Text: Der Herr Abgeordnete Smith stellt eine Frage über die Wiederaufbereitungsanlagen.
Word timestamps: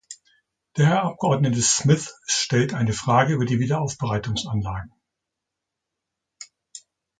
Der 0.77 0.87
Herr 0.87 1.03
Abgeordnete 1.03 1.61
Smith 1.61 2.11
stellt 2.25 2.73
eine 2.73 2.91
Frage 2.91 3.35
über 3.35 3.45
die 3.45 3.59
Wiederaufbereitungsanlagen. 3.59 4.91